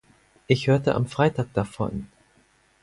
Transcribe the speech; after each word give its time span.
Ich 0.47 0.65
hörte 0.65 0.95
am 0.95 1.05
Freitag 1.05 1.53
davon. 1.53 2.07